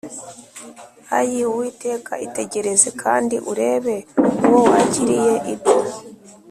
“Ayii 1.17 1.47
Uwiteka, 1.51 2.13
Itegereze 2.27 2.89
kandi 3.01 3.35
urebe 3.51 3.95
uwo 4.47 4.59
wagiriye 4.71 5.33
ibyo! 5.53 5.77